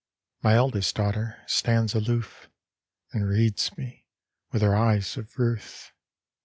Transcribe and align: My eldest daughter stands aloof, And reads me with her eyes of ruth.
My 0.41 0.55
eldest 0.55 0.95
daughter 0.95 1.39
stands 1.45 1.93
aloof, 1.93 2.49
And 3.13 3.29
reads 3.29 3.77
me 3.77 4.07
with 4.51 4.63
her 4.63 4.75
eyes 4.75 5.15
of 5.15 5.37
ruth. 5.37 5.91